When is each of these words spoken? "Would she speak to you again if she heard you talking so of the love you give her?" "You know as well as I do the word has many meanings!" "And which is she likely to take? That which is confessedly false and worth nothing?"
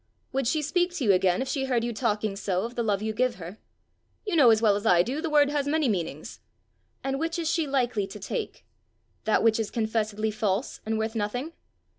"Would 0.31 0.47
she 0.47 0.63
speak 0.63 0.95
to 0.95 1.03
you 1.03 1.11
again 1.11 1.43
if 1.43 1.47
she 1.47 1.65
heard 1.65 1.83
you 1.83 1.93
talking 1.93 2.35
so 2.35 2.63
of 2.63 2.73
the 2.73 2.81
love 2.81 3.03
you 3.03 3.13
give 3.13 3.35
her?" 3.35 3.59
"You 4.25 4.35
know 4.35 4.49
as 4.49 4.59
well 4.59 4.75
as 4.75 4.83
I 4.83 5.03
do 5.03 5.21
the 5.21 5.29
word 5.29 5.51
has 5.51 5.67
many 5.67 5.87
meanings!" 5.87 6.39
"And 7.03 7.19
which 7.19 7.37
is 7.37 7.47
she 7.47 7.67
likely 7.67 8.07
to 8.07 8.17
take? 8.19 8.65
That 9.25 9.43
which 9.43 9.59
is 9.59 9.69
confessedly 9.69 10.31
false 10.31 10.81
and 10.87 10.97
worth 10.97 11.13
nothing?" 11.13 11.53